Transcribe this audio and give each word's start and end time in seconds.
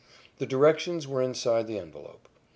The 0.39 0.47
directions 0.47 1.07
were 1.07 1.21
inside 1.21 1.67
the 1.67 1.77
envelope. 1.77 2.27